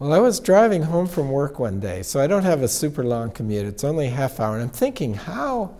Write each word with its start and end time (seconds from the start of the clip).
Well, 0.00 0.14
I 0.14 0.18
was 0.18 0.40
driving 0.40 0.84
home 0.84 1.06
from 1.06 1.30
work 1.30 1.58
one 1.58 1.78
day, 1.78 2.02
so 2.02 2.20
I 2.20 2.26
don't 2.26 2.44
have 2.44 2.62
a 2.62 2.68
super 2.68 3.04
long 3.04 3.30
commute. 3.30 3.66
It's 3.66 3.84
only 3.84 4.06
a 4.06 4.10
half 4.10 4.40
hour, 4.40 4.54
and 4.54 4.62
I'm 4.62 4.70
thinking, 4.70 5.12
how 5.12 5.76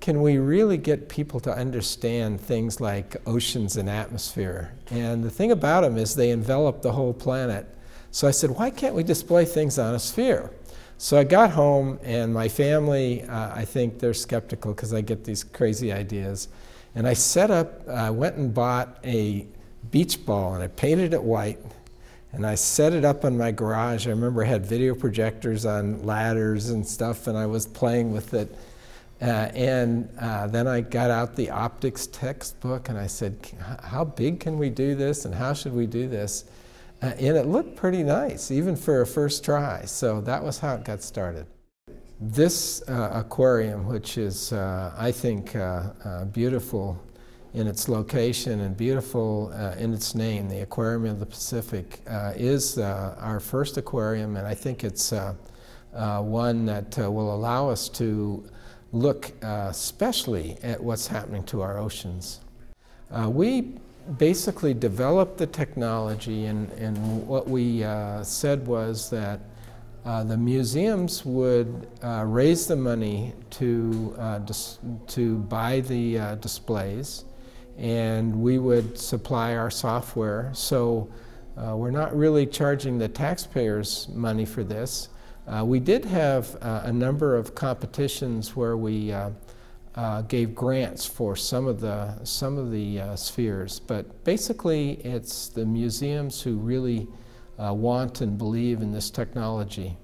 can 0.00 0.20
we 0.20 0.36
really 0.36 0.76
get 0.76 1.08
people 1.08 1.40
to 1.40 1.50
understand 1.56 2.42
things 2.42 2.78
like 2.78 3.16
oceans 3.26 3.78
and 3.78 3.88
atmosphere? 3.88 4.74
And 4.90 5.24
the 5.24 5.30
thing 5.30 5.50
about 5.50 5.80
them 5.80 5.96
is 5.96 6.14
they 6.14 6.30
envelop 6.30 6.82
the 6.82 6.92
whole 6.92 7.14
planet. 7.14 7.66
So 8.10 8.28
I 8.28 8.32
said, 8.32 8.50
why 8.50 8.68
can't 8.68 8.94
we 8.94 9.02
display 9.02 9.46
things 9.46 9.78
on 9.78 9.94
a 9.94 9.98
sphere? 9.98 10.50
So 10.98 11.16
I 11.16 11.24
got 11.24 11.50
home, 11.50 11.98
and 12.02 12.34
my 12.34 12.48
family, 12.48 13.22
uh, 13.22 13.54
I 13.54 13.64
think 13.64 13.98
they're 13.98 14.12
skeptical 14.12 14.74
because 14.74 14.92
I 14.92 15.00
get 15.00 15.24
these 15.24 15.42
crazy 15.42 15.90
ideas. 15.90 16.48
And 16.94 17.08
I 17.08 17.14
set 17.14 17.50
up, 17.50 17.88
I 17.88 18.08
uh, 18.08 18.12
went 18.12 18.36
and 18.36 18.52
bought 18.52 18.98
a 19.04 19.46
beach 19.90 20.26
ball, 20.26 20.52
and 20.52 20.62
I 20.62 20.66
painted 20.66 21.14
it 21.14 21.22
white 21.22 21.60
and 22.32 22.46
I 22.46 22.54
set 22.54 22.92
it 22.92 23.04
up 23.04 23.24
in 23.24 23.38
my 23.38 23.50
garage. 23.50 24.06
I 24.06 24.10
remember 24.10 24.44
I 24.44 24.46
had 24.46 24.66
video 24.66 24.94
projectors 24.94 25.64
on 25.64 26.04
ladders 26.04 26.70
and 26.70 26.86
stuff, 26.86 27.26
and 27.26 27.36
I 27.36 27.46
was 27.46 27.66
playing 27.66 28.12
with 28.12 28.34
it. 28.34 28.54
Uh, 29.20 29.50
and 29.54 30.08
uh, 30.20 30.46
then 30.46 30.68
I 30.68 30.80
got 30.80 31.10
out 31.10 31.34
the 31.34 31.50
optics 31.50 32.06
textbook 32.06 32.88
and 32.88 32.96
I 32.96 33.08
said, 33.08 33.36
How 33.82 34.04
big 34.04 34.38
can 34.38 34.58
we 34.58 34.70
do 34.70 34.94
this 34.94 35.24
and 35.24 35.34
how 35.34 35.54
should 35.54 35.74
we 35.74 35.86
do 35.86 36.08
this? 36.08 36.44
Uh, 37.02 37.06
and 37.18 37.36
it 37.36 37.46
looked 37.46 37.74
pretty 37.74 38.04
nice, 38.04 38.50
even 38.50 38.76
for 38.76 39.00
a 39.00 39.06
first 39.06 39.44
try. 39.44 39.84
So 39.86 40.20
that 40.20 40.42
was 40.42 40.58
how 40.58 40.74
it 40.74 40.84
got 40.84 41.02
started. 41.02 41.46
This 42.20 42.82
uh, 42.88 43.10
aquarium, 43.14 43.86
which 43.86 44.18
is, 44.18 44.52
uh, 44.52 44.92
I 44.96 45.12
think, 45.12 45.54
uh, 45.54 46.24
beautiful 46.26 47.00
in 47.54 47.66
its 47.66 47.88
location 47.88 48.60
and 48.60 48.76
beautiful 48.76 49.52
uh, 49.54 49.74
in 49.78 49.94
its 49.94 50.14
name, 50.14 50.48
the 50.48 50.60
Aquarium 50.60 51.06
of 51.06 51.18
the 51.18 51.26
Pacific, 51.26 52.00
uh, 52.08 52.32
is 52.36 52.78
uh, 52.78 53.16
our 53.18 53.40
first 53.40 53.76
aquarium, 53.76 54.36
and 54.36 54.46
I 54.46 54.54
think 54.54 54.84
it's 54.84 55.12
uh, 55.12 55.34
uh, 55.94 56.20
one 56.22 56.66
that 56.66 56.98
uh, 56.98 57.10
will 57.10 57.34
allow 57.34 57.68
us 57.68 57.88
to 57.90 58.44
look 58.92 59.32
especially 59.42 60.56
at 60.62 60.82
what's 60.82 61.06
happening 61.06 61.42
to 61.44 61.60
our 61.60 61.78
oceans. 61.78 62.40
we 63.26 63.74
basically 64.16 64.72
developed 64.72 65.36
the 65.36 65.46
technology, 65.46 66.46
and, 66.46 66.70
and 66.72 66.96
what 67.26 67.48
we 67.48 67.80
said 68.22 68.66
was 68.66 69.10
that 69.10 69.40
uh, 70.08 70.24
the 70.24 70.36
museums 70.36 71.22
would 71.26 71.86
uh, 72.02 72.24
raise 72.26 72.66
the 72.66 72.74
money 72.74 73.34
to, 73.50 74.16
uh, 74.18 74.40
to 75.06 75.36
buy 75.50 75.80
the 75.80 76.16
displays, 76.40 77.24
and 77.78 78.34
we 78.34 78.58
would 78.58 78.98
supply 78.98 79.54
our 79.56 79.70
software. 79.70 80.50
So 80.52 81.08
uh, 81.56 81.76
we're 81.76 81.92
not 81.92 82.16
really 82.16 82.44
charging 82.44 82.98
the 82.98 83.08
taxpayers 83.08 84.08
money 84.12 84.44
for 84.44 84.64
this. 84.64 85.08
Uh, 85.46 85.64
we 85.64 85.80
did 85.80 86.04
have 86.04 86.56
uh, 86.60 86.82
a 86.84 86.92
number 86.92 87.34
of 87.34 87.54
competitions 87.54 88.54
where 88.54 88.76
we 88.76 89.12
uh, 89.12 89.30
uh, 89.94 90.22
gave 90.22 90.54
grants 90.54 91.06
for 91.06 91.34
some 91.34 91.66
of 91.66 91.80
the 91.80 92.22
some 92.22 92.58
of 92.58 92.70
the 92.70 93.00
uh, 93.00 93.16
spheres, 93.16 93.80
but 93.80 94.24
basically 94.24 94.92
it's 95.04 95.48
the 95.48 95.64
museums 95.64 96.42
who 96.42 96.56
really 96.56 97.08
want 97.58 98.20
and 98.20 98.38
believe 98.38 98.82
in 98.82 98.92
this 98.92 99.10
technology. 99.10 99.96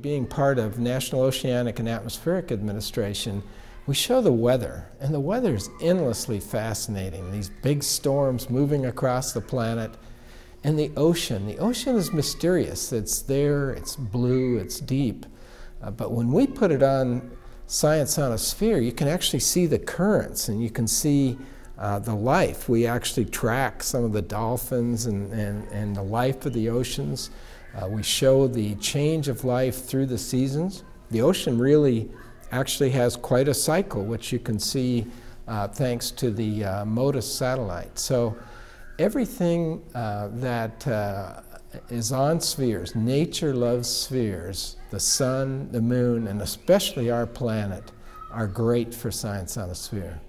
Being 0.00 0.26
part 0.26 0.58
of 0.58 0.78
National 0.78 1.22
Oceanic 1.22 1.78
and 1.78 1.88
Atmospheric 1.88 2.52
Administration, 2.52 3.42
we 3.86 3.94
show 3.94 4.20
the 4.20 4.32
weather, 4.32 4.88
and 5.00 5.14
the 5.14 5.20
weather 5.20 5.54
is 5.54 5.70
endlessly 5.80 6.40
fascinating. 6.40 7.30
These 7.30 7.50
big 7.50 7.82
storms 7.82 8.50
moving 8.50 8.86
across 8.86 9.32
the 9.32 9.40
planet, 9.40 9.92
and 10.64 10.76
the 10.76 10.90
ocean. 10.96 11.46
The 11.46 11.58
ocean 11.58 11.94
is 11.94 12.12
mysterious. 12.12 12.92
It's 12.92 13.22
there, 13.22 13.70
it's 13.70 13.94
blue, 13.94 14.58
it's 14.58 14.80
deep. 14.80 15.24
Uh, 15.80 15.92
but 15.92 16.10
when 16.10 16.32
we 16.32 16.46
put 16.46 16.72
it 16.72 16.82
on 16.82 17.30
Science 17.68 18.18
on 18.18 18.32
a 18.32 18.38
Sphere, 18.38 18.80
you 18.80 18.90
can 18.90 19.06
actually 19.06 19.40
see 19.40 19.66
the 19.66 19.78
currents 19.78 20.48
and 20.48 20.60
you 20.60 20.70
can 20.70 20.88
see 20.88 21.38
uh, 21.78 22.00
the 22.00 22.14
life. 22.14 22.68
We 22.68 22.86
actually 22.86 23.26
track 23.26 23.82
some 23.82 24.02
of 24.02 24.12
the 24.12 24.22
dolphins 24.22 25.06
and, 25.06 25.32
and, 25.32 25.68
and 25.68 25.94
the 25.94 26.02
life 26.02 26.44
of 26.46 26.52
the 26.52 26.68
oceans. 26.68 27.30
Uh, 27.74 27.86
we 27.86 28.02
show 28.02 28.48
the 28.48 28.74
change 28.76 29.28
of 29.28 29.44
life 29.44 29.84
through 29.84 30.06
the 30.06 30.18
seasons. 30.18 30.82
The 31.10 31.22
ocean 31.22 31.58
really 31.58 32.10
actually 32.52 32.90
has 32.90 33.16
quite 33.16 33.48
a 33.48 33.54
cycle, 33.54 34.04
which 34.04 34.32
you 34.32 34.38
can 34.38 34.58
see 34.58 35.06
uh, 35.48 35.68
thanks 35.68 36.10
to 36.10 36.30
the 36.30 36.64
uh, 36.64 36.84
MODIS 36.84 37.22
satellite. 37.24 37.98
So 37.98 38.36
everything 38.98 39.82
uh, 39.94 40.28
that 40.32 40.86
uh, 40.86 41.42
is 41.90 42.12
on 42.12 42.40
spheres, 42.40 42.94
nature 42.94 43.54
loves 43.54 43.88
spheres, 43.88 44.76
the 44.90 45.00
sun, 45.00 45.70
the 45.72 45.80
moon, 45.80 46.28
and 46.28 46.40
especially 46.42 47.10
our 47.10 47.26
planet 47.26 47.92
are 48.32 48.46
great 48.46 48.94
for 48.94 49.10
science 49.10 49.56
on 49.56 49.70
a 49.70 49.74
sphere. 49.74 50.20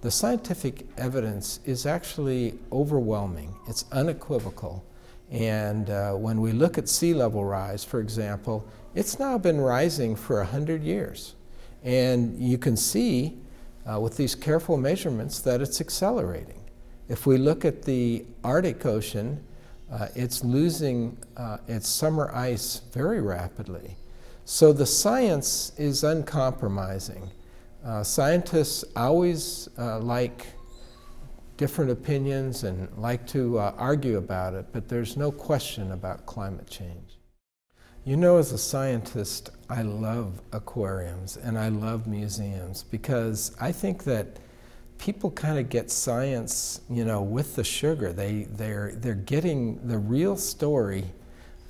The 0.00 0.10
scientific 0.10 0.86
evidence 0.96 1.60
is 1.64 1.84
actually 1.84 2.58
overwhelming. 2.70 3.54
It's 3.66 3.84
unequivocal. 3.90 4.84
And 5.30 5.90
uh, 5.90 6.12
when 6.12 6.40
we 6.40 6.52
look 6.52 6.78
at 6.78 6.88
sea 6.88 7.14
level 7.14 7.44
rise, 7.44 7.84
for 7.84 8.00
example, 8.00 8.64
it's 8.94 9.18
now 9.18 9.38
been 9.38 9.60
rising 9.60 10.16
for 10.16 10.36
100 10.36 10.82
years. 10.82 11.34
And 11.82 12.38
you 12.38 12.58
can 12.58 12.76
see 12.76 13.38
uh, 13.90 14.00
with 14.00 14.16
these 14.16 14.34
careful 14.34 14.76
measurements 14.76 15.40
that 15.40 15.60
it's 15.60 15.80
accelerating. 15.80 16.64
If 17.08 17.26
we 17.26 17.38
look 17.38 17.64
at 17.64 17.82
the 17.82 18.26
Arctic 18.44 18.84
Ocean, 18.84 19.42
uh, 19.90 20.08
it's 20.14 20.44
losing 20.44 21.16
uh, 21.36 21.58
its 21.66 21.88
summer 21.88 22.30
ice 22.34 22.82
very 22.92 23.20
rapidly. 23.20 23.96
So 24.44 24.72
the 24.72 24.86
science 24.86 25.72
is 25.78 26.04
uncompromising. 26.04 27.30
Uh, 27.84 28.02
scientists 28.02 28.84
always 28.96 29.68
uh, 29.78 30.00
like 30.00 30.46
different 31.56 31.90
opinions 31.90 32.64
and 32.64 32.88
like 32.96 33.26
to 33.26 33.58
uh, 33.58 33.74
argue 33.76 34.16
about 34.16 34.54
it, 34.54 34.66
but 34.72 34.88
there's 34.88 35.16
no 35.16 35.30
question 35.30 35.92
about 35.92 36.24
climate 36.26 36.68
change. 36.68 37.17
You 38.08 38.16
know, 38.16 38.38
as 38.38 38.52
a 38.52 38.58
scientist, 38.58 39.50
I 39.68 39.82
love 39.82 40.40
aquariums 40.52 41.36
and 41.36 41.58
I 41.58 41.68
love 41.68 42.06
museums 42.06 42.82
because 42.82 43.54
I 43.60 43.70
think 43.70 44.04
that 44.04 44.38
people 44.96 45.30
kind 45.30 45.58
of 45.58 45.68
get 45.68 45.90
science, 45.90 46.80
you 46.88 47.04
know, 47.04 47.20
with 47.20 47.54
the 47.54 47.64
sugar. 47.64 48.14
They, 48.14 48.44
they're, 48.44 48.92
they're 48.94 49.14
getting 49.14 49.86
the 49.86 49.98
real 49.98 50.38
story, 50.38 51.04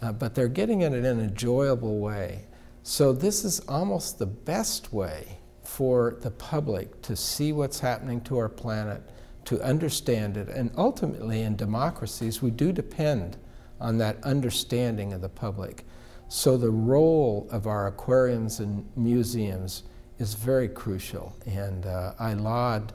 uh, 0.00 0.12
but 0.12 0.36
they're 0.36 0.46
getting 0.46 0.82
it 0.82 0.92
in 0.92 1.04
an 1.04 1.18
enjoyable 1.18 1.98
way. 1.98 2.44
So 2.84 3.12
this 3.12 3.44
is 3.44 3.58
almost 3.66 4.20
the 4.20 4.26
best 4.26 4.92
way 4.92 5.40
for 5.64 6.18
the 6.20 6.30
public 6.30 7.02
to 7.02 7.16
see 7.16 7.52
what's 7.52 7.80
happening 7.80 8.20
to 8.20 8.38
our 8.38 8.48
planet, 8.48 9.02
to 9.46 9.60
understand 9.60 10.36
it, 10.36 10.48
and 10.48 10.70
ultimately 10.76 11.42
in 11.42 11.56
democracies, 11.56 12.40
we 12.40 12.52
do 12.52 12.70
depend 12.70 13.38
on 13.80 13.98
that 13.98 14.22
understanding 14.22 15.12
of 15.12 15.20
the 15.20 15.28
public. 15.28 15.84
So 16.30 16.58
the 16.58 16.70
role 16.70 17.48
of 17.50 17.66
our 17.66 17.86
aquariums 17.86 18.60
and 18.60 18.86
museums 18.96 19.84
is 20.18 20.34
very 20.34 20.68
crucial, 20.68 21.34
and 21.46 21.86
uh, 21.86 22.12
I 22.18 22.34
laud 22.34 22.92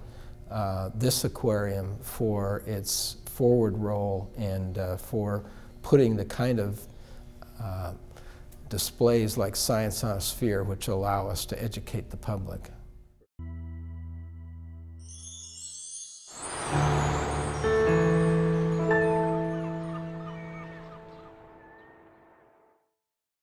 uh, 0.52 0.92
this 0.94 1.24
aquarium 1.24 1.98
for 2.00 2.62
its 2.68 3.18
forward 3.26 3.76
role 3.76 4.32
and 4.38 4.78
uh, 4.78 4.98
for 4.98 5.46
putting 5.82 6.16
the 6.16 6.26
kind 6.26 6.60
of 6.60 6.82
uh, 7.60 7.94
displays 8.70 9.36
like 9.36 9.56
Science 9.56 10.04
on 10.04 10.18
a 10.18 10.22
Sphere 10.22 10.64
which 10.64 10.88
allow 10.88 11.28
us 11.28 11.44
to 11.46 11.64
educate 11.64 12.12
the 12.12 12.18
public. 12.18 12.70